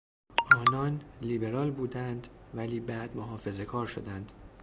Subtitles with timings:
[0.57, 4.31] آنان لیبرال بودند ولی بعد محافظه کار شدند.